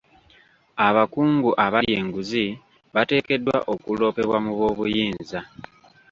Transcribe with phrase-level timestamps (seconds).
[0.87, 2.45] Abakungu abalya enguzi
[2.95, 5.39] bateekeddwa okuloopebwa mu b'obuyinza.